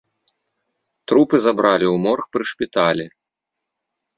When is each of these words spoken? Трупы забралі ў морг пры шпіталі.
Трупы 1.11 1.37
забралі 1.45 1.87
ў 1.93 2.05
морг 2.07 2.25
пры 2.33 2.43
шпіталі. 2.53 3.05